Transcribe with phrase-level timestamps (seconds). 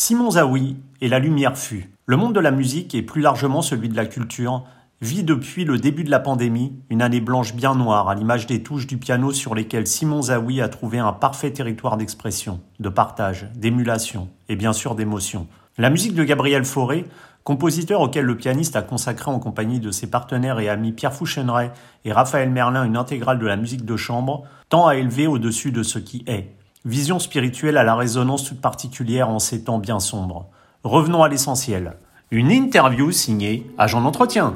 [0.00, 1.90] Simon Zawi et la lumière fut.
[2.06, 4.62] Le monde de la musique et plus largement celui de la culture
[5.00, 8.62] vit depuis le début de la pandémie une année blanche bien noire à l'image des
[8.62, 13.48] touches du piano sur lesquelles Simon Zawi a trouvé un parfait territoire d'expression, de partage,
[13.56, 15.48] d'émulation et bien sûr d'émotion.
[15.78, 17.04] La musique de Gabriel Fauré,
[17.42, 21.72] compositeur auquel le pianiste a consacré en compagnie de ses partenaires et amis Pierre Fouchenray
[22.04, 25.82] et Raphaël Merlin une intégrale de la musique de chambre, tend à élever au-dessus de
[25.82, 26.54] ce qui est,
[26.84, 30.48] Vision spirituelle à la résonance toute particulière en ces temps bien sombres.
[30.84, 31.96] Revenons à l'essentiel.
[32.30, 34.54] Une interview signée Agent d'entretien.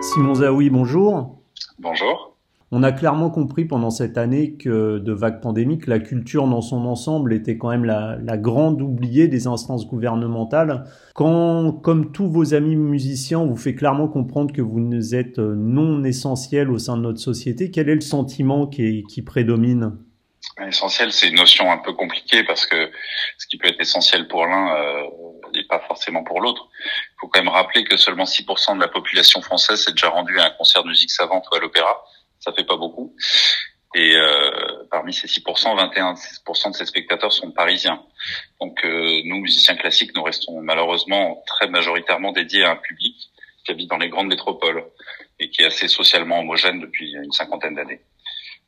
[0.00, 1.38] Simon Zaoui, bonjour.
[1.78, 2.31] Bonjour.
[2.74, 6.86] On a clairement compris pendant cette année que de vague pandémique, la culture dans son
[6.86, 10.84] ensemble était quand même la, grande oubliée des instances gouvernementales.
[11.14, 16.70] Quand, comme tous vos amis musiciens, vous fait clairement comprendre que vous êtes non essentiel
[16.70, 19.98] au sein de notre société, quel est le sentiment qui, prédomine?
[20.66, 22.90] Essentiel, c'est une notion un peu compliquée parce que
[23.36, 25.02] ce qui peut être essentiel pour l'un euh,
[25.54, 26.68] n'est pas forcément pour l'autre.
[26.86, 30.38] Il faut quand même rappeler que seulement 6% de la population française s'est déjà rendue
[30.38, 32.02] à un concert de musique savante ou à l'opéra
[32.42, 33.14] ça fait pas beaucoup.
[33.94, 38.02] Et euh, parmi ces 6%, 21% de ces spectateurs sont parisiens.
[38.60, 43.14] Donc euh, nous, musiciens classiques, nous restons malheureusement très majoritairement dédiés à un public
[43.64, 44.84] qui habite dans les grandes métropoles
[45.38, 48.00] et qui est assez socialement homogène depuis une cinquantaine d'années.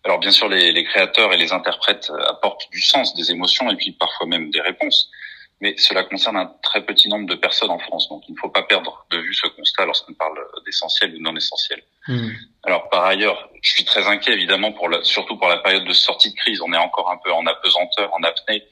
[0.05, 3.77] Alors bien sûr, les, les, créateurs et les interprètes apportent du sens, des émotions et
[3.77, 5.11] puis parfois même des réponses
[5.60, 8.08] mais cela concerne un très petit nombre de personnes en France.
[8.08, 11.34] Donc, il ne faut pas perdre de vue ce constat lorsqu'on parle d'essentiel ou non
[11.36, 11.83] essentiel.
[12.06, 12.30] Hmm.
[12.64, 15.92] Alors, par ailleurs, je suis très inquiet, évidemment, pour la, surtout pour la période de
[15.92, 16.61] sortie de crise.
[16.61, 18.64] On est encore un peu en apesanteur, en apnée,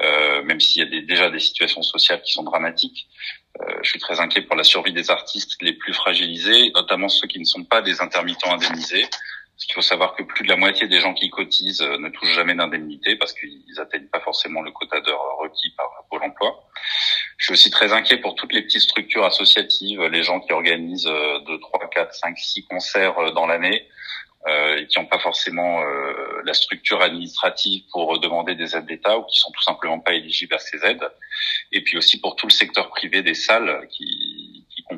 [0.00, 3.08] euh, même s'il y a des, déjà des situations sociales qui sont dramatiques.
[3.60, 7.26] Euh, je suis très inquiet pour la survie des artistes les plus fragilisés, notamment ceux
[7.26, 9.06] qui ne sont pas des intermittents indemnisés.
[9.66, 12.34] Qu'il faut savoir que plus de la moitié des gens qui cotisent euh, ne touchent
[12.34, 16.68] jamais d'indemnité parce qu'ils atteignent pas forcément le quota d'heures requis par Pôle emploi.
[17.38, 21.04] Je suis aussi très inquiet pour toutes les petites structures associatives, les gens qui organisent
[21.04, 23.88] 2, 3, 4, 5, 6 concerts euh, dans l'année
[24.48, 25.82] euh, et qui n'ont pas forcément
[26.44, 30.54] la structure administrative pour demander des aides d'État ou qui sont tout simplement pas éligibles
[30.54, 31.08] à ces aides.
[31.70, 34.31] Et puis aussi pour tout le secteur privé des salles qui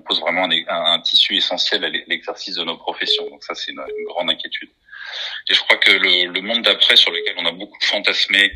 [0.04, 3.28] pose vraiment un, tissu essentiel à l'exercice de nos professions.
[3.30, 4.70] Donc ça, c'est une, grande inquiétude.
[5.48, 8.52] Et je crois que le, monde d'après, sur lequel on a beaucoup fantasmé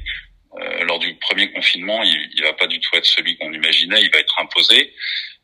[0.61, 4.03] euh, lors du premier confinement, il, il va pas du tout être celui qu'on imaginait.
[4.03, 4.95] Il va être imposé.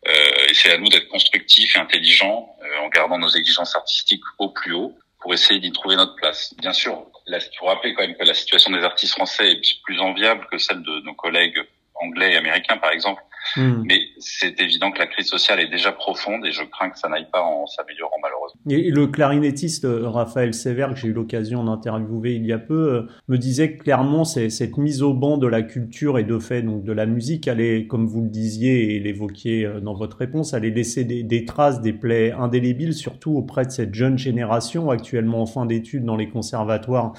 [0.06, 4.24] Euh, et c'est à nous d'être constructifs et intelligents euh, en gardant nos exigences artistiques
[4.38, 6.54] au plus haut pour essayer d'y trouver notre place.
[6.58, 9.98] Bien sûr, il faut rappeler quand même que la situation des artistes français est plus
[10.00, 11.58] enviable que celle de nos collègues
[11.94, 13.22] anglais et américains, par exemple.
[13.56, 13.82] Hmm.
[13.84, 17.08] Mais c'est évident que la crise sociale est déjà profonde et je crains que ça
[17.08, 18.60] n'aille pas en s'améliorant malheureusement.
[18.70, 22.94] Et le clarinettiste euh, Raphaël Sévère, que j'ai eu l'occasion d'interviewer il y a peu,
[22.94, 26.62] euh, me disait clairement c'est cette mise au banc de la culture et de fait
[26.62, 30.54] donc de la musique allait, comme vous le disiez et l'évoquiez euh, dans votre réponse,
[30.54, 35.42] allait laisser des, des traces, des plaies indélébiles, surtout auprès de cette jeune génération actuellement
[35.42, 37.12] en fin d'études dans les conservatoires.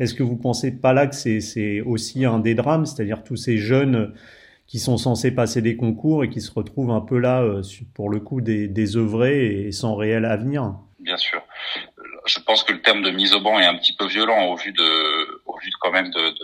[0.00, 3.58] Est-ce que vous pensez pas là que c'est aussi un des drames, c'est-à-dire tous ces
[3.58, 4.12] jeunes
[4.68, 7.62] qui sont censés passer des concours et qui se retrouvent un peu là, euh,
[7.94, 10.74] pour le coup, des, désœuvrés et sans réel avenir.
[11.00, 11.42] Bien sûr.
[12.26, 14.56] Je pense que le terme de mise au banc est un petit peu violent au
[14.56, 16.34] vu de, au vu de quand même de,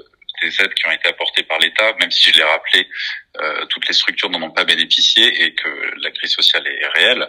[0.43, 2.89] des aides qui ont été apportées par l'État, même si je l'ai rappelé,
[3.43, 5.69] euh, toutes les structures n'en ont pas bénéficié et que
[6.03, 7.29] la crise sociale est réelle.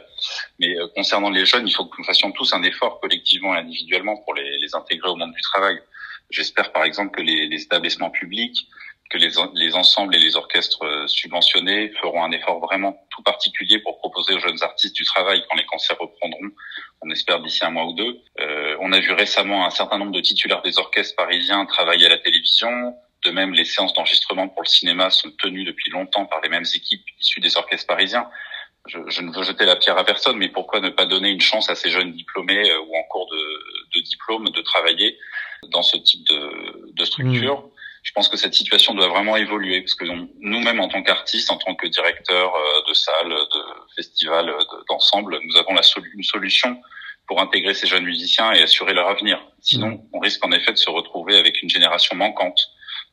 [0.60, 3.60] Mais euh, concernant les jeunes, il faut que nous fassions tous un effort collectivement et
[3.60, 5.78] individuellement pour les, les intégrer au monde du travail.
[6.30, 8.70] J'espère par exemple que les, les établissements publics
[9.10, 13.80] que les, les, ensembles et les orchestres euh, subventionnés feront un effort vraiment tout particulier
[13.80, 16.50] pour proposer aux jeunes artistes du travail quand les concerts reprendront,
[17.02, 18.20] on espère d'ici un mois ou deux.
[18.40, 22.10] Euh, on a vu récemment un certain nombre de titulaires des orchestres parisiens travailler à
[22.10, 22.96] la télévision.
[23.24, 26.66] De même, les séances d'enregistrement pour le cinéma sont tenues depuis longtemps par les mêmes
[26.74, 28.28] équipes issues des orchestres parisiens.
[28.88, 31.42] Je, je, ne veux jeter la pierre à personne, mais pourquoi ne pas donner une
[31.42, 35.18] chance à ces jeunes diplômés euh, ou en cours de, de diplôme de travailler
[35.70, 37.62] dans ce type de, de structure?
[37.62, 37.75] Mmh
[38.06, 40.06] je pense que cette situation doit vraiment évoluer parce que
[40.40, 43.62] nous-mêmes en tant qu'artistes, en tant que directeurs euh, de salles, de
[43.96, 44.56] festivals,
[44.88, 45.82] d'ensemble, nous avons la
[46.14, 46.80] une solution
[47.28, 49.44] pour intégrer ces jeunes musiciens et assurer leur avenir.
[49.60, 50.10] Sinon, mmh.
[50.14, 52.60] on risque en effet de se retrouver avec une génération manquante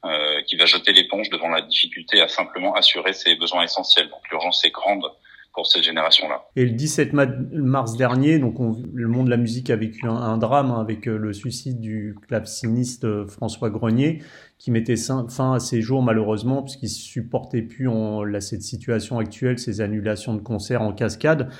[0.04, 4.10] euh, qui va jeter l'éponge devant la difficulté à simplement assurer ses besoins essentiels.
[4.10, 5.06] Donc l'urgence est grande
[5.54, 6.46] pour cette génération-là.
[6.56, 8.56] Et le 17 mars dernier, donc
[8.92, 12.16] le monde de la musique a vécu un, drame hein, avec euh, le suicide du
[12.26, 14.22] claveciniste euh, François Grenier,
[14.58, 19.80] qui mettait fin à ses jours malheureusement puisqu'il supportait plus en, cette situation actuelle, ces
[19.80, 21.50] annulations de concerts en cascade.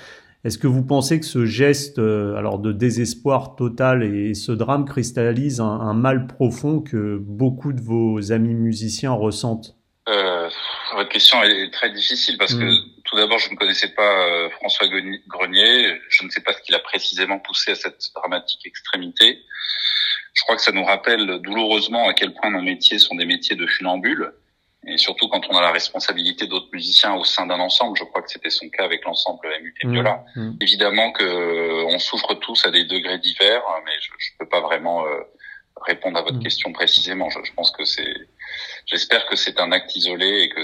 [0.45, 4.85] Est-ce que vous pensez que ce geste euh, alors de désespoir total et ce drame
[4.85, 9.77] cristallise un, mal profond que beaucoup de vos amis musiciens ressentent?
[10.09, 10.49] Euh,
[10.97, 12.92] Votre question est très difficile parce que mm.
[13.13, 14.89] Tout d'abord, je ne connaissais pas euh, François
[15.29, 16.01] Grenier.
[16.09, 19.43] Je ne sais pas ce qu'il a précisément poussé à cette dramatique extrémité.
[20.33, 23.55] Je crois que ça nous rappelle douloureusement à quel point nos métiers sont des métiers
[23.55, 24.33] de funambules
[24.87, 28.23] et surtout quand on a la responsabilité d'autres musiciens au sein d'un ensemble, je crois
[28.23, 30.25] que c'était son cas avec l'ensemble MU et Viola.
[30.35, 30.57] Mmh, mmh.
[30.61, 34.61] Évidemment que euh, on souffre tous à des degrés divers, mais je ne peux pas
[34.61, 35.21] vraiment euh,
[35.83, 36.43] répondre à votre mmh.
[36.43, 37.31] question précisément.
[37.31, 38.13] Je, je pense que c'est
[38.87, 40.61] J'espère que c'est un acte isolé et que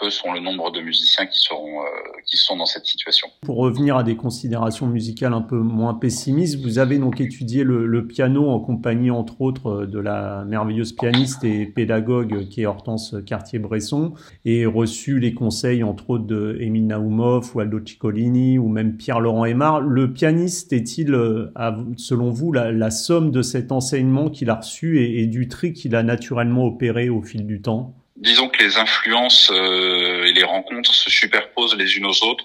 [0.00, 1.86] peu sont le nombre de musiciens qui seront euh,
[2.26, 3.28] qui sont dans cette situation.
[3.42, 8.06] Pour revenir à des considérations musicales un peu moins pessimistes, vous avez donc étudié le,
[8.06, 14.14] piano en compagnie entre autres de la merveilleuse pianiste et pédagogue qui est Hortense Cartier-Bresson
[14.44, 19.80] et reçu les conseils entre autres de Émile ou Aldo Ciccolini ou même Pierre-Laurent Aymar.
[19.80, 21.52] Le pianiste est-il, euh,
[21.96, 26.02] selon vous, la, somme de cet enseignement qu'il a reçu et du tri qu'il a
[26.02, 31.10] naturellement opéré au fil du temps Disons que les influences euh, et les rencontres se
[31.10, 32.44] superposent les unes aux autres,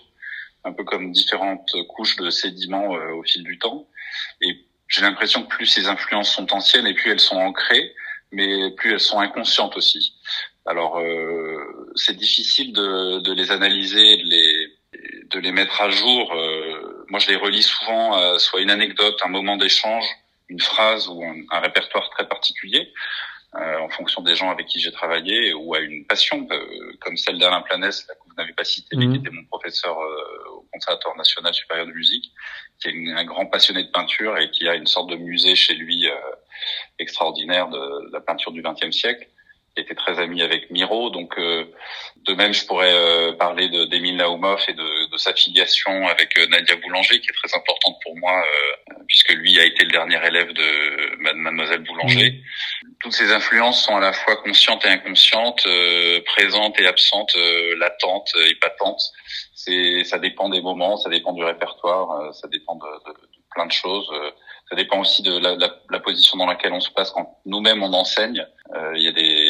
[0.64, 3.88] un peu comme différentes couches de sédiments euh, au fil du temps.
[4.42, 7.94] Et j'ai l'impression que plus ces influences sont anciennes et plus elles sont ancrées,
[8.32, 10.14] mais plus elles sont inconscientes aussi.
[10.66, 16.34] Alors euh, c'est difficile de, de, les analyser, de les, de les mettre à jour.
[17.10, 20.06] moi je les relis souvent à soit une anecdote, un moment d'échange,
[20.48, 22.94] une phrase ou un répertoire très particulier.
[23.58, 27.16] Euh, en fonction des gens avec qui j'ai travaillé ou à une passion euh, comme
[27.16, 29.16] celle d'Alain Planès que vous n'avez pas cité mais qui mhm.
[29.16, 32.34] était mon professeur euh, au Conservatoire national supérieur de musique
[32.80, 35.74] qui est un grand passionné de peinture et qui a une sorte de musée chez
[35.74, 36.06] lui
[37.00, 39.26] extraordinaire de, de, la peinture du XXe siècle
[39.76, 41.10] qui était très ami avec Miro.
[41.10, 41.66] Donc, euh,
[42.26, 46.38] de même, je pourrais euh, parler de d'Émile Naumov et de, de, sa filiation avec
[46.38, 48.42] euh, Nadia Boulanger, qui est très importante pour moi,
[49.08, 52.42] puisque lui a été le dernier élève de Mademoiselle Boulanger.
[53.02, 55.68] Toutes ces influences sont à la fois conscientes et inconscientes,
[56.26, 57.36] présentes et absentes,
[57.78, 59.02] latentes et patentes.
[59.54, 63.66] C'est, ça dépend des moments, ça dépend du répertoire, ça dépend de, de, de plein
[63.66, 64.10] de choses.
[64.70, 67.84] Ça dépend aussi de la, la, la, position dans laquelle on se passe quand nous-mêmes
[67.84, 68.46] on enseigne.
[68.96, 69.45] Il y a des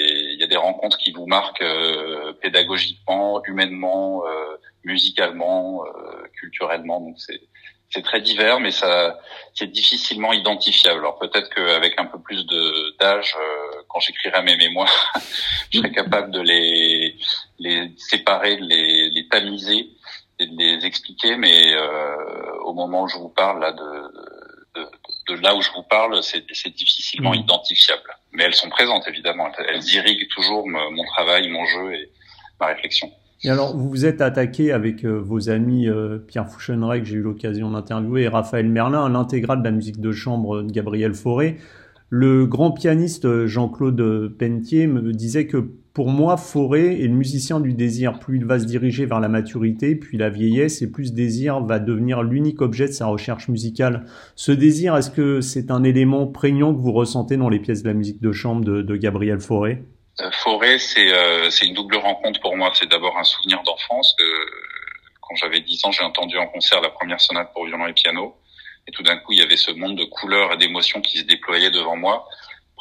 [0.56, 7.02] des rencontres qui vous marquent euh, pédagogiquement, humainement, euh, musicalement, euh, culturellement.
[7.02, 7.42] Donc c'est
[7.90, 9.20] c'est très divers, mais ça
[9.54, 11.00] c'est difficilement identifiable.
[11.00, 13.36] Alors peut-être qu'avec un peu plus de d'âge,
[13.90, 15.14] quand j'écrirai mes mémoires,
[15.72, 17.18] je serai capable de les
[17.60, 19.90] les séparer, de les, les tamiser
[20.40, 21.36] et de les expliquer.
[21.36, 21.76] Mais
[22.64, 23.92] au moment où je vous parle là de,
[24.76, 24.84] de,
[25.30, 27.44] de là où je vous parle, c'est difficilement mmh.
[27.46, 29.50] identifiable mais elles sont présentes évidemment.
[29.68, 32.10] Elles, irriguent toujours mon travail, mon jeu et
[32.60, 33.12] ma réflexion.
[33.44, 37.18] Et alors, vous vous êtes attaqué avec euh, vos amis euh, Pierre Fouchenray, que j'ai
[37.18, 41.14] eu l'occasion d'interviewer, et Raphaël Merlin, à l'intégrale de la musique de chambre de Gabriel
[41.14, 41.58] Fauré.
[42.10, 47.62] Le grand pianiste euh, Jean-Claude Pentier me disait que pour moi, Forêt est le musicien
[47.62, 48.20] du désir.
[48.20, 51.62] Plus il va se diriger vers la maturité, puis la vieillesse, et plus ce désir
[51.62, 54.06] va devenir l'unique objet de sa recherche musicale.
[54.36, 57.88] Ce désir, est-ce que c'est un élément prégnant que vous ressentez dans les pièces de
[57.88, 59.84] la musique de chambre de, Gabriel Fauré?
[60.20, 62.72] Euh, Fauré, c'est euh, une double rencontre pour moi.
[62.74, 64.26] C'est d'abord un souvenir d'enfance que
[65.22, 68.36] quand j'avais 10 ans, j'ai entendu en concert la première sonate pour violon et piano.
[68.86, 71.24] Et tout d'un coup, il y avait ce monde de couleurs et d'émotions qui se
[71.24, 72.28] déployait devant moi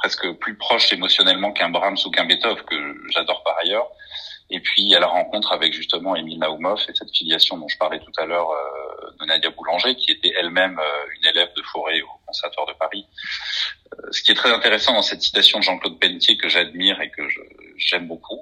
[0.04, 2.76] presque plus proche émotionnellement qu'un Brahms ou qu'un Beethoven, que
[3.11, 3.88] j'adore par ailleurs.
[4.51, 7.99] Et puis à la rencontre avec justement Émile Naumov et cette filiation dont je parlais
[7.99, 12.03] tout à l'heure euh, de Nadia Boulanger, qui était elle-même euh, une élève de Forêt
[12.03, 13.07] au Conservatoire de Paris.
[13.95, 17.11] Euh, ce qui est très intéressant dans cette citation de Jean-Claude Pelletier que j'admire et
[17.11, 17.23] que
[17.79, 18.41] j'aime beaucoup,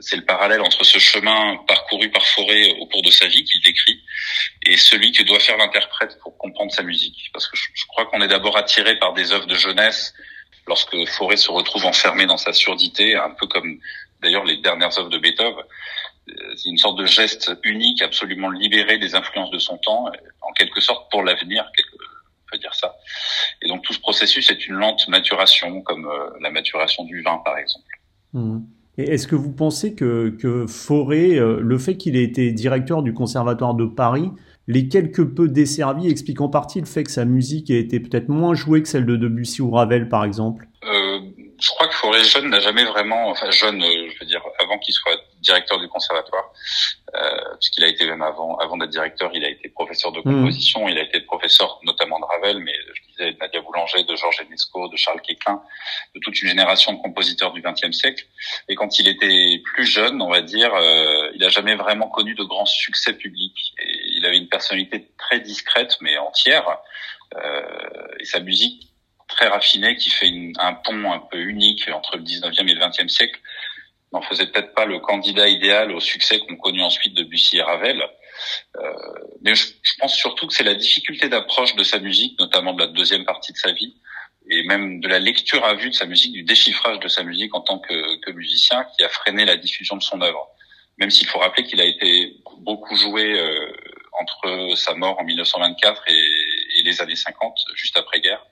[0.00, 3.62] c'est le parallèle entre ce chemin parcouru par Forêt au cours de sa vie qu'il
[3.62, 4.02] décrit
[4.66, 7.30] et celui que doit faire l'interprète pour comprendre sa musique.
[7.32, 10.12] Parce que je, je crois qu'on est d'abord attiré par des œuvres de jeunesse
[10.66, 13.78] lorsque Forêt se retrouve enfermé dans sa surdité, un peu comme
[14.22, 15.64] d'ailleurs les dernières œuvres de Beethoven.
[16.28, 20.06] Euh, c'est une sorte de geste unique, absolument libéré des influences de son temps,
[20.40, 22.94] en quelque sorte pour l'avenir, on peut dire ça.
[23.60, 27.40] Et donc tout ce processus est une lente maturation, comme euh, la maturation du vin,
[27.44, 27.98] par exemple.
[28.32, 28.60] Mmh.
[28.98, 33.14] Et est-ce que vous pensez que, que euh, le fait qu'il ait été directeur du
[33.14, 34.30] Conservatoire de Paris,
[34.68, 38.28] les quelque peu desservi explique en partie le fait que sa musique a été peut-être
[38.28, 40.68] moins jouée que celle de Debussy ou Ravel, par exemple?
[40.84, 41.01] Euh,
[41.62, 44.78] Je crois que Forêt Jeune n'a jamais vraiment, enfin jeune, euh, je veux dire, avant
[44.78, 46.52] qu'il soit directeur du conservatoire,
[47.14, 50.22] euh, puisqu'il a été même avant, avant d'être directeur, il a été professeur de mmh.
[50.24, 54.16] composition, il a été professeur notamment de Ravel, mais je disais de Nadia Boulanger, de
[54.16, 55.62] Georges Enesco, de Charles Quéclin,
[56.16, 58.24] de toute une génération de compositeurs du XXe siècle.
[58.68, 62.34] Et quand il était plus jeune, on va dire, euh, il a jamais vraiment connu
[62.34, 63.74] de grands succès publics.
[63.78, 66.78] Et il avait une personnalité très discrète mais entière,
[68.20, 68.91] et sa musique
[69.34, 73.08] très raffinée qui fait un pont un peu unique entre le 19e et le 20e
[73.08, 73.40] siècle
[74.12, 78.02] n'en faisait peut-être pas le candidat idéal au succès qu'ont connu ensuite Debussy et Ravel.
[78.76, 78.92] Euh,
[79.42, 79.66] mais je,
[79.98, 83.52] pense surtout que c'est la difficulté d'approche de sa musique, notamment de la deuxième partie
[83.52, 83.94] de sa vie,
[84.50, 87.54] et même de la lecture à vue de sa musique, du déchiffrage de sa musique
[87.54, 90.48] en tant que, que musicien, qui a freiné la diffusion de son œuvre.
[90.98, 93.72] Même s'il faut rappeler qu'il a été beaucoup joué euh,
[94.20, 98.44] entre sa mort en 1924 et, et les années 50, juste après-guerre.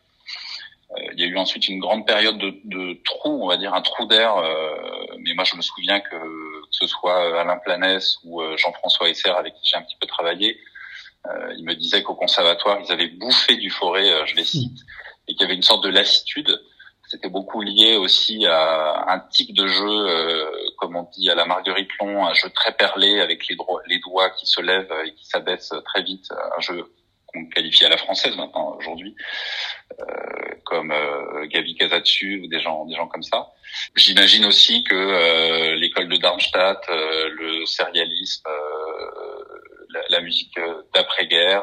[0.96, 3.74] Euh, il y a eu ensuite une grande période de, de trou, on va dire
[3.74, 4.36] un trou d'air.
[4.36, 4.74] Euh,
[5.18, 9.30] mais moi, je me souviens que, que ce soit Alain Planès ou euh, Jean-François Esser,
[9.30, 10.58] avec qui j'ai un petit peu travaillé,
[11.26, 14.80] euh, ils me disaient qu'au conservatoire, ils avaient bouffé du forêt, je les cite,
[15.28, 16.60] et qu'il y avait une sorte de lassitude.
[17.06, 21.90] C'était beaucoup lié aussi à un type de jeu, comme on dit à la Marguerite
[22.00, 23.56] Long, un jeu très perlé avec les,
[23.88, 26.88] les doigts qui se lèvent et qui s'abaissent très vite, un jeu
[27.32, 29.79] qu'on qualifie à la française maintenant aujourd'hui, euh, euh,
[31.46, 33.52] Gabi Casatsu ou des gens, des gens comme ça.
[33.96, 38.48] J'imagine aussi que euh, l'école de Darmstadt, le sérialisme,
[40.08, 40.58] la, musique
[40.94, 41.62] d'après-guerre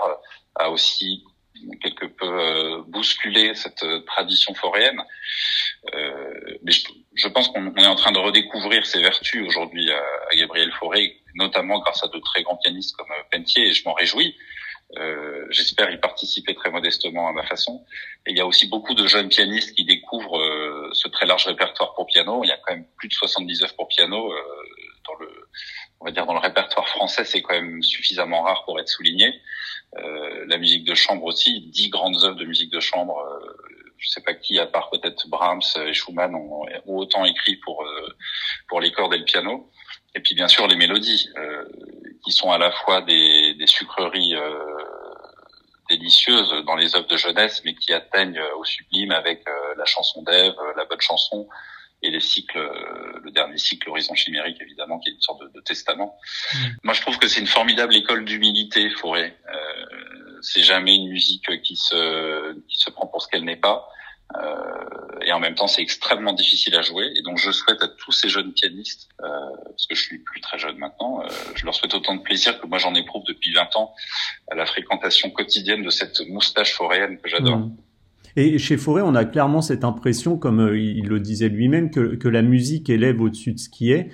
[0.55, 1.23] a aussi
[1.81, 5.01] quelque peu bousculé cette tradition foréenne.
[5.93, 10.35] mais je, je pense qu'on est en train de redécouvrir ses vertus aujourd'hui à, à,
[10.35, 14.35] Gabriel Fauré, notamment grâce à de très grands pianistes comme Pentier, et je m'en réjouis.
[15.47, 17.85] Euh, j'espère y participer très modestement à ma façon.
[18.25, 21.45] Et il y a aussi beaucoup de jeunes pianistes qui découvrent euh, ce très large
[21.47, 22.43] répertoire pour piano.
[22.43, 24.41] Il y a quand même plus de 70 œuvres pour piano euh,
[25.05, 25.49] dans le,
[25.99, 29.41] on va dire dans le répertoire français, c'est quand même suffisamment rare pour être souligné.
[30.47, 33.15] la musique de chambre aussi, dix grandes œuvres de musique de chambre.
[33.97, 37.85] je sais pas qui, à part peut-être Brahms et Schumann, ont, autant écrit pour
[38.67, 39.71] pour les cordes et le piano.
[40.17, 41.63] Et puis bien sûr les mélodies, euh,
[42.23, 44.59] qui sont à la fois des, des sucreries euh,
[45.97, 50.21] délicieuses dans les œuvres de jeunesse, mais qui atteignent au sublime avec euh, la chanson
[50.23, 51.47] d'Ève, la bonne chanson,
[52.03, 52.59] et les cycles,
[53.23, 56.15] le dernier cycle Horizon chimérique évidemment, qui est une sorte de, de testament.
[56.53, 56.57] Mmh.
[56.83, 59.35] Moi, je trouve que c'est une formidable école d'humilité, Forêt.
[59.51, 63.89] Euh, c'est jamais une musique qui se qui se prend pour ce qu'elle n'est pas.
[64.35, 67.11] Euh, et en même temps, c'est extrêmement difficile à jouer.
[67.15, 69.27] Et donc, je souhaite à tous ces jeunes pianistes, euh,
[69.77, 72.59] parce que je suis plus très jeune maintenant, euh, je leur souhaite autant de plaisir
[72.59, 73.93] que moi j'en éprouve depuis 20 ans
[74.49, 77.57] à la fréquentation quotidienne de cette moustache foréenne que j'adore.
[77.57, 77.77] Mmh.
[78.37, 82.27] Et chez Forêt, on a clairement cette impression, comme il le disait lui-même, que, que
[82.27, 84.11] la musique élève au-dessus de ce qui est.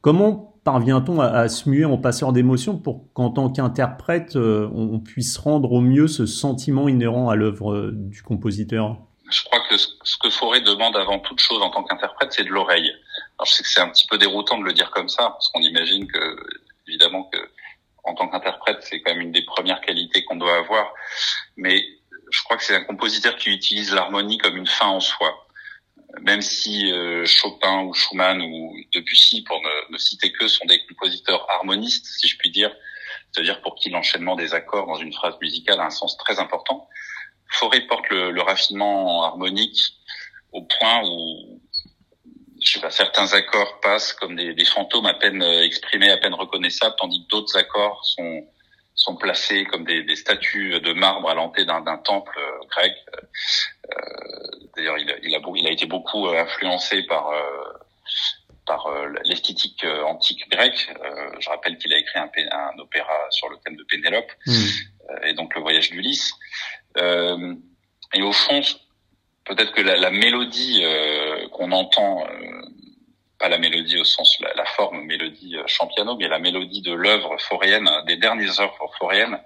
[0.00, 5.36] Comment parvient-on à, à, se muer en passeur d'émotions pour qu'en tant qu'interprète, on puisse
[5.38, 8.98] rendre au mieux ce sentiment inhérent à l'œuvre du compositeur?
[9.30, 12.50] Je crois que ce que Forêt demande avant toute chose en tant qu'interprète, c'est de
[12.50, 12.92] l'oreille.
[13.38, 15.48] Alors je sais que c'est un petit peu déroutant de le dire comme ça, parce
[15.48, 16.36] qu'on imagine que,
[16.86, 17.38] évidemment, que
[18.04, 20.92] en tant qu'interprète, c'est quand même une des premières qualités qu'on doit avoir.
[21.56, 21.84] Mais
[22.30, 25.46] je crois que c'est un compositeur qui utilise l'harmonie comme une fin en soi.
[26.20, 30.84] Même si euh, Chopin ou Schumann ou Debussy, pour ne, ne citer que, sont des
[30.86, 32.74] compositeurs harmonistes, si je puis dire,
[33.30, 36.88] c'est-à-dire pour qui l'enchaînement des accords dans une phrase musicale a un sens très important.
[37.50, 39.94] Forêt porte le, le, raffinement harmonique
[40.52, 41.60] au point où
[42.62, 46.16] je sais pas, certains accords passent comme des, des, fantômes à peine euh, exprimés, à
[46.16, 48.46] peine reconnaissables, tandis que d'autres accords sont
[48.94, 52.92] sont placés comme des, des statues de marbre à l'entrée d'un temple euh, grec.
[53.10, 53.96] Euh,
[54.76, 57.30] D'ailleurs, il, il, a, il a été beaucoup euh, influencé par
[58.64, 58.88] par
[59.24, 60.88] l'esthétique antique grecque.
[61.40, 64.52] je rappelle qu'il a écrit un, un, opéra sur le thème de Pénélope mmh.
[65.24, 66.32] et donc le voyage d'Ulysse.
[66.98, 67.54] Euh,
[68.14, 68.60] et au fond,
[69.44, 72.62] peut-être que la, la mélodie euh, qu'on entend, euh,
[73.38, 77.36] pas la mélodie au sens la, la forme mélodie champiano, mais la mélodie de l'œuvre
[77.40, 79.40] foréenne, des dernières œuvres foréennes,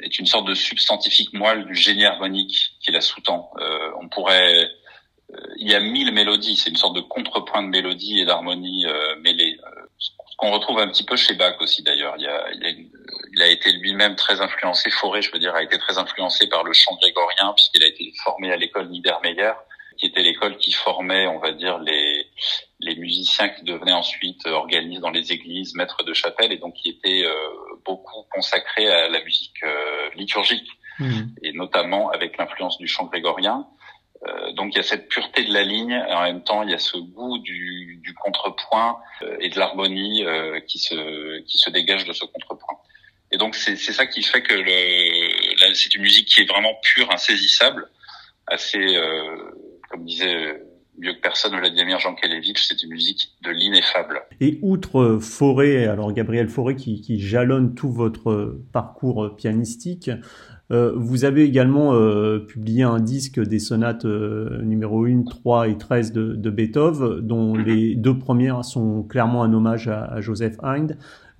[0.00, 3.50] est une sorte de substantifique moelle du génie harmonique qui la sous-tend.
[4.00, 4.68] on pourrait
[5.56, 9.16] il y a mille mélodies, c'est une sorte de contrepoint de mélodie et d'harmonie euh,
[9.20, 9.58] mêlée.
[9.98, 12.14] ce qu'on retrouve un petit peu chez Bach aussi d'ailleurs.
[12.18, 12.90] Il y a, il y a une,
[13.32, 16.64] il a été lui-même très influencé, Forêt, je veux dire, a été très influencé par
[16.64, 19.52] le chant grégorien, puisqu'il a été formé à l'école Niedermeyer,
[19.98, 22.26] qui était l'école qui formait, on va dire, les,
[22.80, 26.90] les musiciens qui devenaient ensuite organistes dans les églises, maîtres de chapelle, et donc qui
[26.90, 27.34] étaient euh,
[27.84, 31.22] beaucoup consacrés à la musique euh, liturgique, mmh.
[31.42, 33.66] et notamment avec l'influence du chant grégorien.
[34.28, 36.70] Euh, donc il y a cette pureté de la ligne, et en même temps il
[36.70, 41.58] y a ce goût du, du contrepoint euh, et de l'harmonie euh, qui se qui
[41.58, 42.78] se dégage de ce contrepoint.
[43.32, 44.54] Et donc c'est ça qui fait que
[45.74, 47.88] c'est une musique qui est vraiment pure, insaisissable,
[48.46, 49.36] assez, euh,
[49.90, 50.62] comme disait
[50.98, 54.20] mieux que personne Vladimir Jankélévitch, c'est une musique de l'ineffable.
[54.40, 60.10] Et outre Forêt, alors Gabriel Forêt qui, qui jalonne tout votre parcours pianistique,
[60.72, 65.76] euh, vous avez également euh, publié un disque des sonates euh, numéro 1, 3 et
[65.76, 67.64] 13 de, de Beethoven, dont mhm.
[67.64, 70.96] les deux premières sont clairement un hommage à, à Joseph Haydn.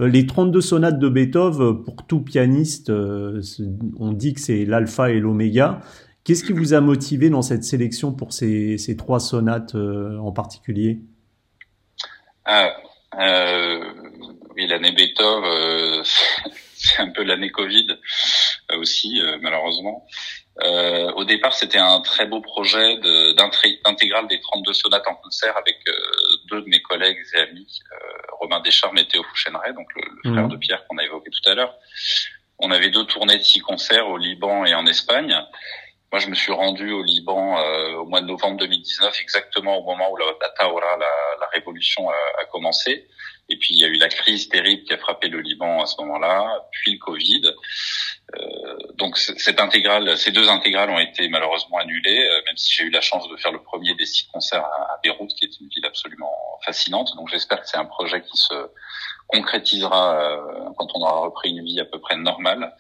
[0.07, 5.81] Les 32 sonates de Beethoven, pour tout pianiste, on dit que c'est l'alpha et l'oméga.
[6.25, 11.01] Qu'est-ce qui vous a motivé dans cette sélection pour ces, ces trois sonates en particulier?
[12.45, 12.73] Ah,
[14.57, 16.03] Oui, l'année Beethoven,
[16.83, 17.87] c'est un peu l'année Covid
[18.73, 20.07] euh, aussi, euh, malheureusement.
[20.63, 22.99] Euh, au départ, c'était un très beau projet
[23.35, 25.79] d'intégrale des 32 sonates en concert avec
[26.51, 27.81] deux de mes collègues et amis,
[28.43, 30.51] Romain Descharmes et Théo Fouchenray, donc le, frère mhm.
[30.51, 31.75] de Pierre qu'on a évoqué tout à l'heure.
[32.59, 35.35] On avait deux tournées de six concerts au Liban et en Espagne.
[36.13, 37.57] Moi, je me suis rendu au Liban
[37.97, 40.99] au mois de novembre 2019, exactement au moment où la, la la,
[41.41, 43.09] la révolution a, a, commencé.
[43.49, 45.87] Et puis, il y a eu la crise terrible qui a frappé le Liban à
[45.87, 47.43] ce moment-là, puis le Covid.
[48.35, 52.85] Euh, donc cette intégrale, ces deux intégrales ont été malheureusement annulées, euh, même si j'ai
[52.85, 55.69] eu la chance de faire le premier des six concerts à, Beyrouth, qui est une
[55.69, 56.32] ville absolument
[56.65, 57.15] fascinante.
[57.17, 58.55] Donc j'espère que c'est un projet qui se
[59.29, 62.75] concrétisera euh, quand on aura repris une vie à peu près normale.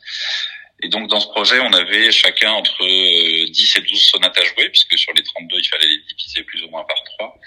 [0.82, 4.68] Et donc dans ce projet, on avait chacun entre 10 et 12 sonates à jouer,
[4.70, 7.38] puisque sur les 32, il fallait les diviser plus ou moins par trois.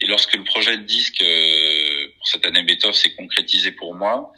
[0.00, 1.24] Et lorsque le projet de disque
[2.16, 4.32] pour cette année Beethoven s'est concrétisé pour moi,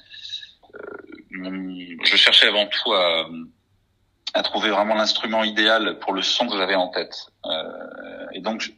[1.32, 6.88] je cherchais avant tout à, trouver vraiment l'instrument idéal pour le son que j'avais en
[6.88, 7.26] tête.
[7.46, 8.72] Euh, et donc,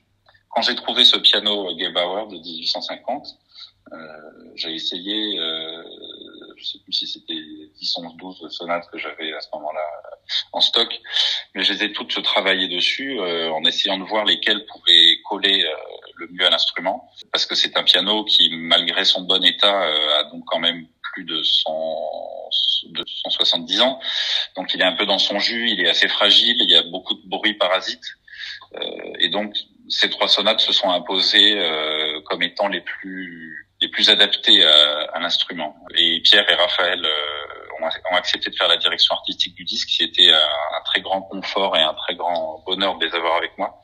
[0.53, 3.27] quand j'ai trouvé ce piano Gebauer de 1850,
[3.93, 3.97] euh,
[4.55, 5.83] j'ai essayé, euh,
[6.57, 9.81] je sais plus si c'était 10, 11, 12 sonates que j'avais à ce moment-là
[10.53, 11.01] en stock,
[11.55, 15.65] mais je les ai toutes travaillées dessus euh, en essayant de voir lesquelles pouvaient coller
[15.65, 15.75] euh,
[16.17, 20.21] le mieux à l'instrument, parce que c'est un piano qui, malgré son bon état, euh,
[20.21, 22.51] a donc quand même plus de 100,
[22.91, 24.01] de 170 ans.
[24.57, 26.83] Donc il est un peu dans son jus, il est assez fragile, il y a
[26.83, 28.05] beaucoup de bruit parasite.
[28.75, 29.55] Euh, et donc
[29.93, 35.03] ces trois sonates se sont imposées euh, comme étant les plus les plus adaptées à,
[35.13, 35.75] à l'instrument.
[35.97, 39.89] Et Pierre et Raphaël euh, ont, ont, accepté de faire la direction artistique du disque,
[39.89, 43.37] qui était un, un, très grand confort et un très grand bonheur de les avoir
[43.37, 43.83] avec moi.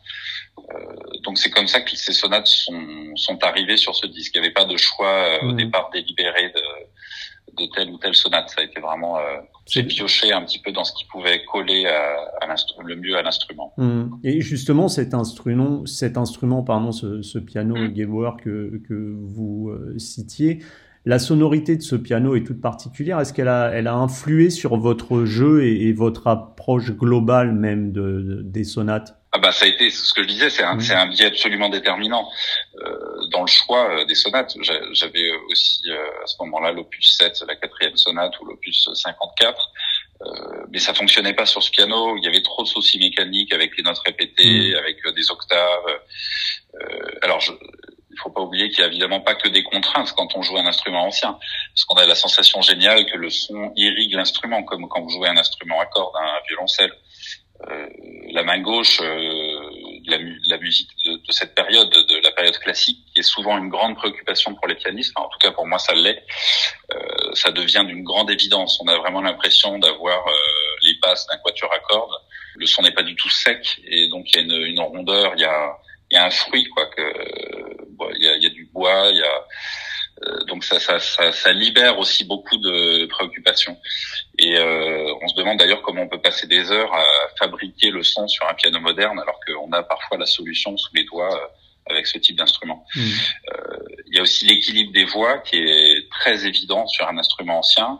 [0.59, 4.33] Euh, donc c'est comme ça que ces sonates sont, sont arrivées sur ce disque.
[4.37, 5.57] Il n'y avait pas de choix euh, au mmh.
[5.57, 6.63] départ délibéré de
[7.57, 8.51] de telle ou telle sonate.
[8.51, 9.21] Ça a été vraiment, euh,
[9.67, 13.23] j'ai pioché un petit peu dans ce qui pouvait coller à, à le mieux à
[13.23, 13.73] l'instrument.
[13.77, 14.05] Mmh.
[14.25, 18.37] Et justement, cet instrument, cet instrument, pardon, ce, ce piano mmh.
[18.43, 20.61] que, que vous euh, citiez,
[21.05, 23.21] la sonorité de ce piano est toute particulière.
[23.21, 27.93] Est-ce qu'elle a, elle a influé sur votre jeu et, et votre approche globale même
[27.93, 29.18] de, de, des sonates?
[29.33, 31.69] Ah bah ça a été ce que je disais, c'est un, c'est un biais absolument
[31.69, 32.31] déterminant.
[32.79, 34.55] Euh, dans le choix euh, des sonates.
[34.93, 39.71] J'avais aussi euh, à ce moment-là l'opus 7, la quatrième sonate, ou l'opus 54.
[40.21, 42.17] Euh, mais ça fonctionnait pas sur ce piano.
[42.17, 46.01] Il y avait trop de soucis mécaniques avec les notes répétées, avec des octaves.
[47.23, 50.35] alors, je, il faut pas oublier qu'il y a évidemment pas que des contraintes quand
[50.35, 51.39] on joue un instrument ancien,
[51.75, 55.29] parce qu'on a la sensation géniale que le son irrigue l'instrument, comme quand vous jouez
[55.29, 56.93] un instrument à cordes, un violoncelle.
[57.67, 57.89] Euh,
[58.31, 59.71] la main gauche, euh,
[60.07, 63.69] la, la, musique de, de, cette période, de la période classique, qui est souvent une
[63.69, 66.23] grande préoccupation pour les pianistes, en tout cas pour moi ça l'est,
[66.95, 66.99] euh,
[67.35, 68.79] ça devient d'une grande évidence.
[68.81, 70.33] On a vraiment l'impression d'avoir euh,
[70.83, 72.15] les basses d'un quatuor à cordes.
[72.55, 75.33] Le son n'est pas du tout sec et donc il y a une, une rondeur,
[75.35, 75.79] il y a,
[76.13, 76.87] y a un fruit quoi.
[76.87, 79.47] Que bon, il, y a, y a du bois, il y a
[80.25, 83.77] euh, donc ça, ça, ça, ça, libère aussi beaucoup de préoccupations.
[84.39, 87.05] Et euh, on se demande d'ailleurs comment on peut passer des heures à
[87.39, 91.05] fabriquer le son sur un piano moderne alors qu'on a parfois la solution sous les
[91.05, 91.47] doigts euh,
[91.91, 92.87] avec ce type d'instrument.
[92.95, 93.01] Mmh.
[93.01, 97.59] Euh, il y a aussi l'équilibre des voix qui est très évident sur un instrument
[97.59, 97.99] ancien.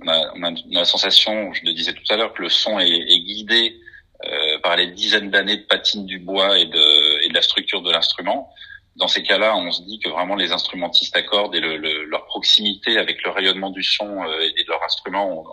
[0.00, 2.80] On a, on a, la sensation, je le disais tout à l'heure, que le son
[2.80, 3.80] est, est guidé
[4.24, 7.82] euh, par les dizaines d'années de patine du bois et de, et de la structure
[7.82, 8.52] de l'instrument
[8.96, 12.24] dans ces cas-là, on se dit que vraiment les instrumentistes accordent et le, le, leur
[12.26, 15.44] proximité avec le rayonnement du son euh, et de leur instrument ont,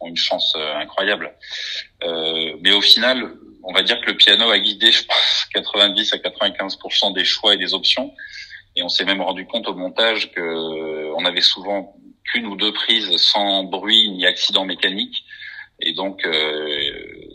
[0.00, 1.34] ont une chance euh, incroyable.
[2.04, 6.12] Euh, mais au final, on va dire que le piano a guidé, je pense, 90
[6.12, 8.12] à 95% des choix et des options.
[8.76, 12.56] Et on s'est même rendu compte au montage que euh, on avait souvent qu'une ou
[12.56, 15.24] deux prises sans bruit ni accident mécanique.
[15.80, 16.90] Et donc, euh,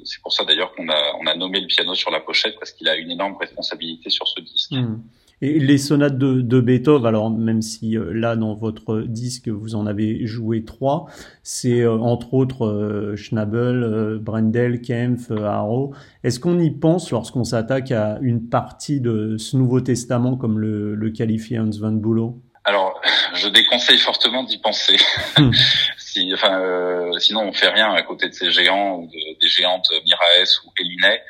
[0.05, 2.71] c'est pour ça d'ailleurs qu'on a, on a nommé le piano sur la pochette parce
[2.71, 4.71] qu'il a une énorme responsabilité sur ce disque.
[4.71, 5.01] Mmh.
[5.39, 9.85] Et les sonates de, Beethoven, alors même si euh, là dans votre disque vous en
[9.85, 11.05] avez joué trois,
[11.43, 15.93] c'est euh, entre autres euh, Schnabel, Brendel, Kempf, Haro.
[16.23, 20.95] Est-ce qu'on y pense lorsqu'on s'attaque à une partie de ce Nouveau Testament comme le,
[20.95, 22.99] le qualifie Hans van Bülow Alors,
[23.35, 24.97] je déconseille fortement d'y penser.
[25.37, 25.51] Hmm.
[25.97, 29.07] si, enfin, sinon on fait rien à côté de ces géants ou
[29.39, 31.21] des géantes Miraes ou Elinet.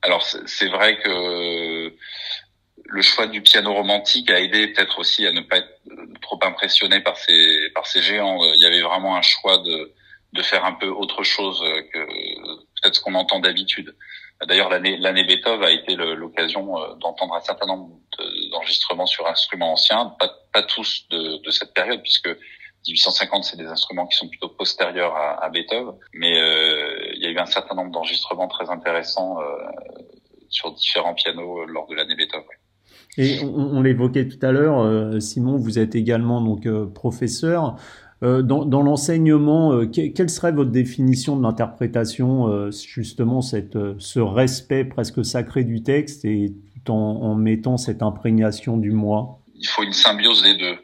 [0.00, 1.92] alors c'est vrai que
[2.88, 5.80] le choix du piano romantique a aidé peut-être aussi à ne pas être
[6.22, 8.38] trop impressionné par ces par ces géants.
[8.54, 9.92] Il y avait vraiment un choix de
[10.32, 11.98] de faire un peu autre chose que
[12.82, 13.94] peut-être ce qu'on entend d'habitude.
[14.44, 17.98] D'ailleurs, l'année l'année Beethoven a été l'occasion euh, d'entendre un certain nombre
[18.50, 22.28] d'enregistrements sur instruments anciens, pas pas tous de, de cette période puisque
[22.86, 27.26] 1850 c'est des instruments qui sont plutôt postérieurs à, à Beethoven, mais euh, il y
[27.26, 29.46] a eu un certain nombre d'enregistrements très intéressants euh,
[30.50, 32.44] sur différents pianos lors de l'année Beethoven.
[33.18, 37.76] Et on, l'évoquait tout à l'heure, euh, Simon, vous êtes également donc euh, professeur.
[38.22, 45.24] Euh, dans, dans l'enseignement, quelle serait votre définition de l'interprétation, justement, cette, ce respect presque
[45.24, 46.52] sacré du texte et
[46.84, 49.38] tout en, en mettant cette imprégnation du moi?
[49.54, 50.76] Il faut une symbiose des deux.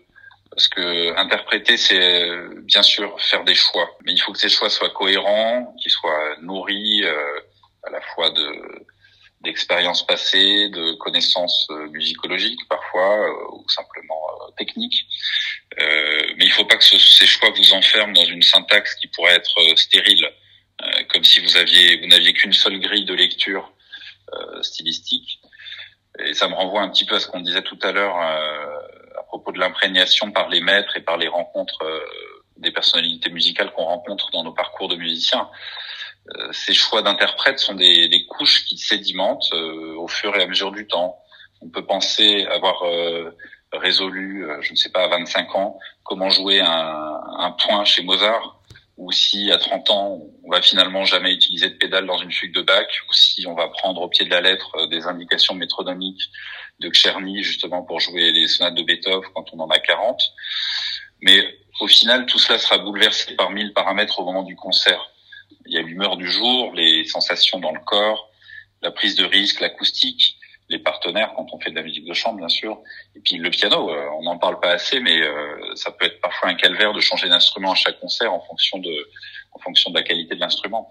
[0.50, 2.28] Parce que interpréter, c'est
[2.64, 6.36] bien sûr faire des choix, mais il faut que ces choix soient cohérents, qu'ils soient
[6.42, 7.02] nourris
[7.84, 8.84] à la fois de
[9.42, 15.06] d'expériences passées, de connaissances euh, musicologiques parfois euh, ou simplement euh, techniques.
[15.78, 19.34] mais il ne faut pas que ces choix vous enferment dans une syntaxe qui pourrait
[19.34, 20.28] être stérile,
[21.10, 23.72] comme si vous aviez vous n'aviez qu'une seule grille de lecture
[24.60, 25.40] stylistique.
[26.18, 29.22] Et ça me renvoie un petit peu à ce qu'on disait tout à l'heure à
[29.28, 31.82] propos de l'imprégnation par les maîtres et par les rencontres
[32.58, 35.48] des personnalités musicales qu'on rencontre dans nos parcours de musiciens.
[36.30, 40.46] Euh, ces choix d'interprètes sont des, des, couches qui sédimentent euh, au fur et à
[40.46, 41.18] mesure du temps.
[41.60, 43.36] On peut penser avoir euh,
[43.72, 48.60] résolu, je ne sais pas, à 25 ans, comment jouer un, un point chez Mozart,
[48.96, 52.54] ou si à 30 ans, on va finalement jamais utiliser de pédale dans une fugue
[52.54, 56.30] de Bach, ou si on va prendre au pied de la lettre des indications métronomiques
[56.80, 60.20] de Czerny, justement pour jouer les sonates de Beethoven quand on en a 40.
[61.22, 65.11] Mais au final, tout cela sera bouleversé par mille paramètres au moment du concert.
[65.66, 68.30] Il y a l'humeur du jour, les sensations dans le corps,
[68.82, 70.36] la prise de risque, l'acoustique,
[70.72, 72.78] les partenaires quand on fait de la musique de chambre, bien sûr.
[73.14, 76.20] Et puis le piano, euh, on n'en parle pas assez, mais euh, ça peut être
[76.20, 79.08] parfois un calvaire de changer d'instrument à chaque concert en fonction de,
[79.52, 80.90] en fonction de la qualité de l'instrument.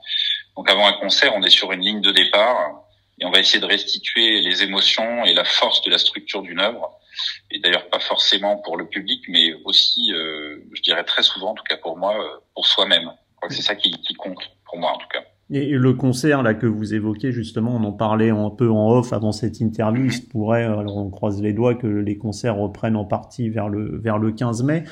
[0.56, 2.84] Donc avant un concert, on est sur une ligne de départ
[3.20, 6.60] et on va essayer de restituer les émotions et la force de la structure d'une
[6.60, 6.98] œuvre.
[7.50, 11.56] Et d'ailleurs pas forcément pour le public, mais aussi, euh, je dirais très souvent, en
[11.56, 12.16] tout cas pour moi,
[12.54, 13.12] pour soi-même.
[13.50, 15.20] C'est ça qui, qui compte pour moi en tout cas.
[15.54, 19.12] Et le concert là que vous évoquez justement, on en parlait un peu en off
[19.12, 20.06] avant cette interview.
[20.06, 23.68] Il se pourrait, alors on croise les doigts, que les concerts reprennent en partie vers
[23.68, 24.86] le vers le 15 mai.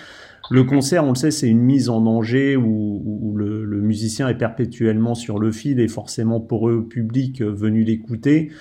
[0.51, 4.27] Le concert, on le sait, c'est une mise en danger où, où le, le, musicien
[4.27, 8.51] est perpétuellement sur le fil et forcément pour eux, public euh, venu l'écouter.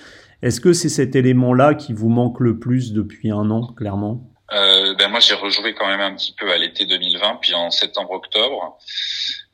[0.43, 4.29] Est-ce que c'est cet élément-là qui vous manque le plus depuis un an, clairement?
[4.51, 7.71] Euh, ben moi, j'ai rejoué quand même un petit peu à l'été 2020, puis en
[7.71, 8.77] septembre-octobre.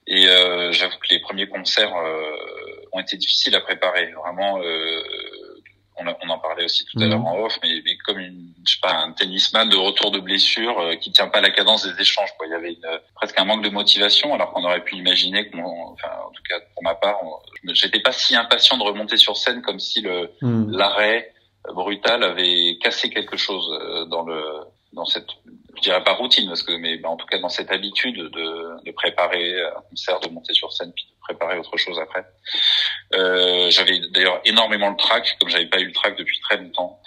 [0.08, 2.36] Et euh, j'avoue que les premiers concerts euh,
[2.92, 4.12] ont été difficiles à préparer.
[4.12, 5.02] Vraiment, euh,
[5.98, 7.26] on, on, en parlait aussi tout à l'heure mhm.
[7.26, 10.80] en off, mais, mais, comme une, je sais pas, un tennisman de retour de blessure
[10.80, 12.30] euh, qui tient pas la cadence des échanges.
[12.38, 12.46] Quoi.
[12.48, 15.58] Il y avait une, presque un manque de motivation, alors qu'on aurait pu imaginer, que,
[15.58, 17.18] enfin, en tout cas pour ma part,
[17.70, 20.72] j'étais pas si impatient de remonter sur scène comme si le mhm.
[20.72, 21.32] l'arrêt
[21.74, 24.40] brutal avait cassé quelque chose dans le
[24.94, 25.28] dans cette
[25.76, 28.28] je dirais pas routine parce que mais bah, en tout cas dans cette habitude de,
[28.28, 28.65] de
[28.96, 32.26] préparer un concert de monter sur scène puis de préparer autre chose après
[33.14, 37.00] euh, j'avais d'ailleurs énormément le track comme j'avais pas eu le track depuis très longtemps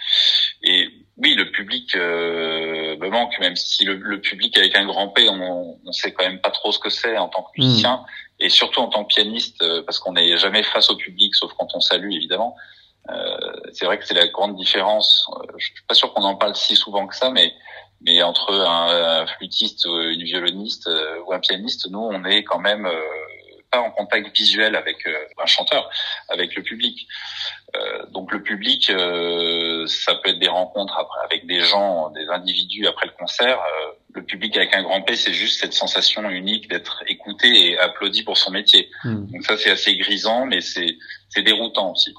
[0.63, 5.09] et oui le public euh, me manque même si le, le, public avec un grand
[5.09, 7.97] P on, on sait quand même pas trop ce que c'est en tant que musicien
[7.97, 8.05] mmh.
[8.45, 11.53] et surtout en tant que pianiste euh, parce qu'on n'est jamais face au public sauf
[11.59, 12.57] quand on salue évidemment
[13.11, 13.37] euh,
[13.73, 15.27] c'est vrai que c'est la grande différence.
[15.33, 17.55] Euh, je suis pas sûr qu'on en parle si souvent que ça, mais
[18.01, 22.89] mais entre un, flûtiste, une violoniste euh, ou un pianiste, nous, on est quand même
[23.71, 25.91] pas en contact visuel avec un chanteur,
[26.31, 27.07] avec le public.
[28.13, 33.07] donc le public, ça peut être des rencontres après, avec des gens, des individus après
[33.07, 33.61] le concert.
[34.15, 38.23] le public avec un grand P, c'est juste cette sensation unique d'être écouté et applaudi
[38.23, 38.89] pour son métier.
[39.05, 39.27] Hmm.
[39.27, 40.97] Donc ça, c'est assez grisant, mais c'est
[41.37, 42.15] déroutant aussi.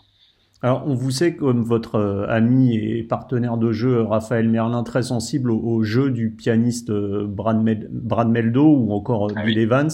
[0.61, 5.03] Alors, on vous sait comme votre euh, ami et partenaire de jeu Raphaël Merlin très
[5.03, 9.89] sensible au, jeu du pianiste euh, Brad, Meldo ou encore euh, ah Bill Evans.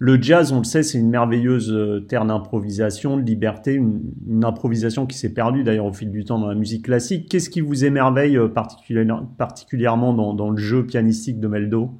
[0.00, 5.18] Le jazz, on le sait, c'est une merveilleuse terre d'improvisation, de liberté, une, improvisation qui
[5.18, 7.28] s'est perdue d'ailleurs au fil du temps dans la musique classique.
[7.28, 11.90] Qu'est-ce qui vous émerveille particulièrement dans, dans, le jeu pianistique de Meldo?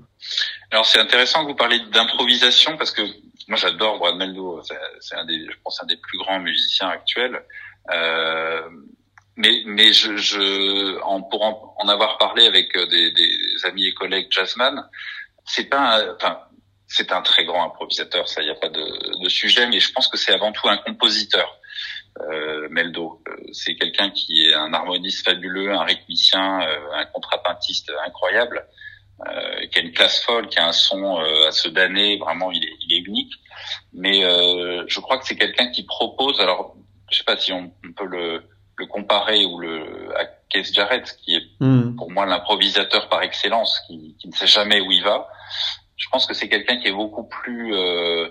[0.71, 3.03] Alors c'est intéressant que vous parliez d'improvisation parce que
[3.49, 4.61] moi j'adore Brad Meldo,
[5.01, 7.41] c'est un des, je pense un des plus grands musiciens actuels.
[7.93, 8.69] Euh,
[9.37, 11.43] mais mais je, je en, pour
[11.79, 14.89] en, avoir parlé avec euh, des, des, amis et collègues jazzman,
[15.45, 16.41] c'est pas enfin
[16.89, 20.09] c'est un très grand improvisateur, ça y a pas de, de sujet, mais je pense
[20.09, 21.59] que c'est avant tout un compositeur.
[22.21, 27.93] Euh, Meldo, euh, c'est quelqu'un qui est un harmoniste fabuleux, un rythmicien, euh, un contrapuntiste
[28.05, 28.67] incroyable,
[29.27, 32.65] euh, qui a une classe folle, qui a un son à se damner, vraiment il
[32.65, 33.35] est, il est unique.
[33.93, 36.77] Mais je crois que c'est quelqu'un qui propose, alors
[37.11, 38.43] je sais pas si on, on peut le
[38.79, 41.97] le comparer ou le à Keith Jarrett, qui est hmm.
[41.97, 45.29] pour moi l'improvisateur par excellence, qui, qui, ne sait jamais où il va.
[45.97, 48.29] Je pense que c'est quelqu'un qui est beaucoup plus, euh, euh,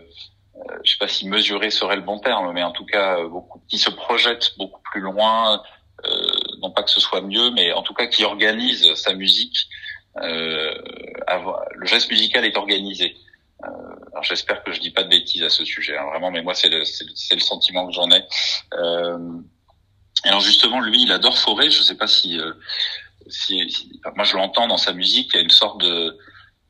[0.84, 3.78] je sais pas si mesuré serait le bon terme, mais en tout cas beaucoup, qui
[3.78, 5.62] se projette beaucoup plus loin.
[6.06, 9.68] Euh, non pas que ce soit mieux, mais en tout cas qui organise sa musique.
[10.22, 10.74] Euh,
[11.76, 13.16] le geste musical est organisé.
[13.64, 13.70] Euh,
[14.12, 16.54] alors j'espère que je dis pas de bêtises à ce sujet, hein, vraiment, mais moi
[16.54, 18.24] c'est le, le, le, sentiment que j'en ai.
[18.74, 19.18] Euh,
[20.24, 21.70] alors justement, lui, il adore Forêt.
[21.70, 22.54] Je sais pas si, euh,
[23.28, 25.32] si, moi je l'entends dans sa musique.
[25.34, 26.18] Il y a une sorte de,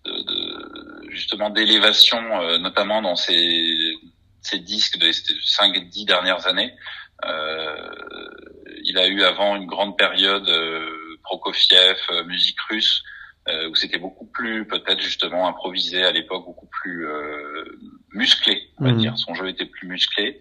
[0.06, 3.93] de, de justement d'élévation, euh, notamment dans ses,
[4.41, 5.12] ses disques des
[5.43, 6.73] cinq, dix dernières années.
[7.26, 7.91] Euh,
[8.84, 13.04] il a eu avant une grande période euh, Prokofiev, musique russe,
[13.69, 17.07] où c'était beaucoup plus peut-être justement improvisé à l'époque, beaucoup plus
[18.13, 18.97] musclé, on va mmh.
[18.97, 19.17] dire.
[19.17, 20.39] Son jeu était plus musclé.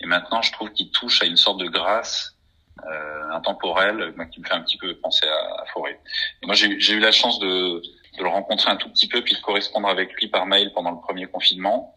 [0.00, 2.36] Et maintenant, je trouve qu'il touche à une sorte de grâce
[2.84, 5.98] euh, intemporel, qui me fait un petit peu penser à, à Forêt.
[6.44, 9.40] moi, j'ai eu la chance de, de, le rencontrer un tout petit peu, puis de
[9.40, 11.94] correspondre avec lui par mail pendant le premier confinement,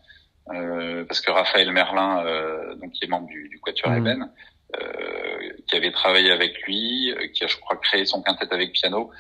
[0.54, 4.08] euh, parce que Raphaël Merlin, euh, donc qui est membre du, du Quatuor mmh.
[4.08, 4.26] euh,
[5.68, 9.12] qui avait travaillé avec lui, euh, qui a, je crois, créé son quintet avec piano,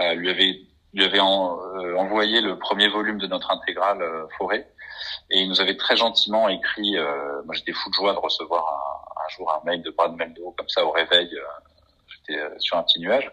[0.00, 0.60] euh, lui avait
[0.92, 4.02] lui avait envoyé le premier volume de notre intégrale
[4.36, 4.72] Forêt,
[5.30, 6.96] et il nous avait très gentiment écrit.
[7.44, 8.64] moi, j'étais fou de joie de recevoir
[9.24, 11.30] un, jour un mail de Brad Meldo comme ça au réveil.
[11.32, 11.44] Euh,
[12.30, 13.28] euh, sur un petit nuage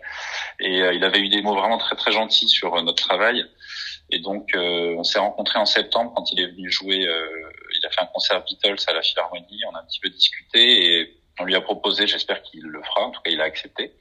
[0.59, 3.45] et euh, il avait eu des mots vraiment très très gentils sur notre travail.
[4.09, 6.95] Et donc on s'est rencontrés en septembre quand il est venu jouer.
[6.97, 9.59] il a fait un concert Beatles à la Philharmonie.
[9.69, 11.06] On a un petit peu discuté et
[11.39, 13.93] on lui a proposé, j'espère qu'il le fera, en tout cas il a accepté,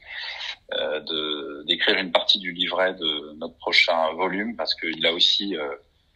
[0.72, 5.56] de d'écrire une partie du livret de notre prochain volume parce qu'il a aussi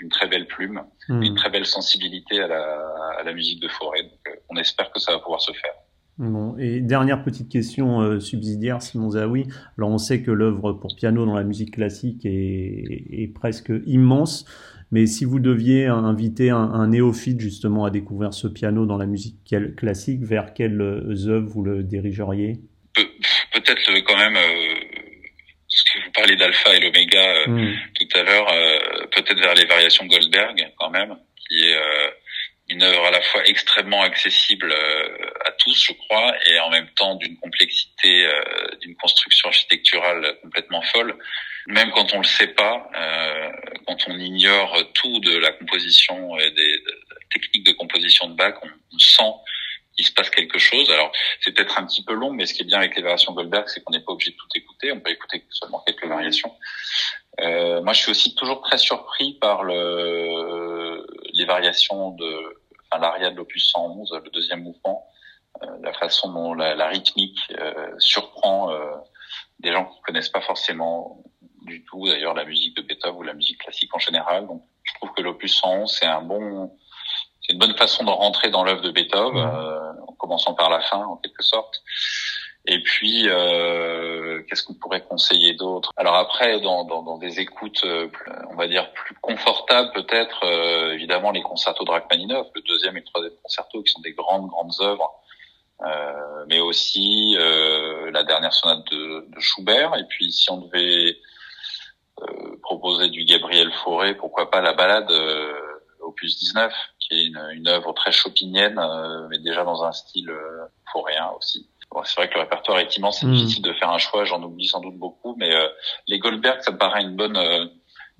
[0.00, 1.22] une très belle plume, mmh.
[1.22, 2.62] une très belle sensibilité à la,
[3.18, 4.02] à la musique de forêt.
[4.02, 5.74] Donc, on espère que ça va pouvoir se faire.
[6.20, 9.46] Bon, et dernière petite question euh, subsidiaire, Simon Zawi.
[9.78, 14.44] Alors on sait que l'œuvre pour piano dans la musique classique est, est, presque immense,
[14.92, 19.06] mais si vous deviez inviter un, un, néophyte justement à découvrir ce piano dans la
[19.06, 19.36] musique
[19.76, 22.60] classique, vers quelles œuvres vous le dirigeriez?
[23.52, 24.74] Peut-être euh, quand même, euh,
[25.68, 27.74] ce que vous parlez d'alpha et l'oméga euh, hmm.
[27.94, 28.78] tout à l'heure, euh,
[29.12, 31.16] peut-être vers les variations Goldberg quand même,
[31.48, 31.76] qui est
[32.70, 36.88] une œuvre à la fois extrêmement accessible euh, à tous, je crois, et en même
[36.96, 38.42] temps d'une complexité, euh,
[38.80, 41.16] d'une construction architecturale complètement folle.
[41.66, 43.50] Même quand on le sait pas, euh,
[43.86, 46.82] quand on ignore tout de la composition et des,
[47.30, 49.32] techniques de composition de Bach, on, sent
[50.00, 50.90] qu'il se passe quelque chose.
[50.90, 53.32] Alors, c'est peut-être un petit peu long, mais ce qui est bien avec les variations
[53.34, 54.92] Goldberg, c'est qu'on n'est pas obligé de tout écouter.
[54.92, 56.54] On peut écouter seulement quelques variations.
[57.40, 62.58] Euh, moi, je suis aussi toujours très surpris par le, les variations de
[62.90, 65.06] enfin, l'aria de l'opus 111, le deuxième mouvement,
[65.62, 68.70] euh, la façon dont la, la rythmique euh, surprend
[69.60, 71.22] des gens qui connaissent pas forcément
[71.62, 74.46] du tout d'ailleurs la musique de Beethoven ou la musique classique en général.
[74.46, 76.72] Donc je trouve que l'opus 111 c'est un bon
[77.42, 79.89] c'est une bonne façon de rentrer dans l'œuvre de Beethoven mmh.
[80.20, 81.82] En commençant par la fin en quelque sorte.
[82.66, 85.92] Et puis, euh, qu'est-ce qu'on pourrait conseiller d'autre?
[85.96, 88.08] Alors après, dans, dans, des écoutes, euh,
[88.50, 93.00] on va dire plus confortables peut-être, euh, évidemment les concertos de Rachmaninoff, le deuxième et
[93.00, 95.10] le troisième concerto, qui sont des grandes grandes œuvres,
[96.48, 99.96] mais aussi la dernière sonate de, de, Schubert.
[99.96, 101.16] Et puis, si on devait
[102.62, 105.10] proposer du Gabriel Fauré, pourquoi pas la balade
[106.00, 106.72] opus 19,
[107.10, 108.80] qui est une, une œuvre très chopinienne,
[109.28, 110.32] mais déjà dans un style
[110.92, 111.68] fauréen aussi
[112.04, 113.34] c'est vrai que le répertoire est immense, c'est hmm.
[113.34, 115.66] difficile de faire un choix, j'en oublie sans doute beaucoup, mais euh,
[116.06, 117.64] les Goldberg, ça me paraît une bonne, euh,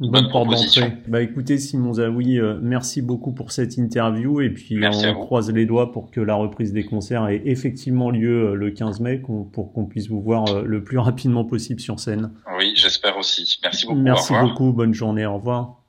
[0.00, 0.92] une bonne, proposition.
[1.06, 5.66] Bah écoutez, Simon Zawi, euh, merci beaucoup pour cette interview et puis on croise les
[5.66, 9.86] doigts pour que la reprise des concerts ait effectivement lieu le 15 mai pour qu'on
[9.86, 12.32] puisse vous voir le plus rapidement possible sur scène.
[12.58, 13.58] Oui, j'espère aussi.
[13.62, 13.98] Merci beaucoup.
[13.98, 15.80] Merci beaucoup, bonne journée, au revoir.